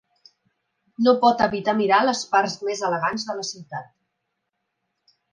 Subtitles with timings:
[1.07, 3.91] No pot evitar mirar les parts més elegants de la ciutat.